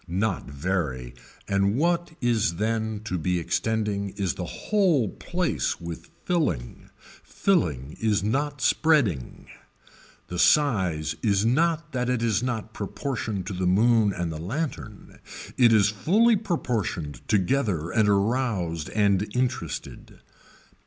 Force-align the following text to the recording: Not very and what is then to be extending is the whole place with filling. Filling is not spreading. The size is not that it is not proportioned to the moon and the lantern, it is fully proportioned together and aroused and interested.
Not 0.07 0.49
very 0.49 1.13
and 1.47 1.75
what 1.75 2.13
is 2.21 2.55
then 2.55 3.01
to 3.03 3.19
be 3.19 3.37
extending 3.37 4.09
is 4.17 4.33
the 4.33 4.45
whole 4.47 5.09
place 5.09 5.79
with 5.79 6.09
filling. 6.25 6.89
Filling 7.21 7.95
is 7.99 8.23
not 8.23 8.61
spreading. 8.61 9.45
The 10.25 10.39
size 10.39 11.13
is 11.21 11.45
not 11.45 11.91
that 11.91 12.09
it 12.09 12.23
is 12.23 12.41
not 12.41 12.73
proportioned 12.73 13.45
to 13.45 13.53
the 13.53 13.67
moon 13.67 14.11
and 14.11 14.31
the 14.31 14.41
lantern, 14.41 15.19
it 15.55 15.71
is 15.71 15.89
fully 15.89 16.35
proportioned 16.35 17.21
together 17.27 17.91
and 17.91 18.09
aroused 18.09 18.89
and 18.95 19.27
interested. 19.35 20.19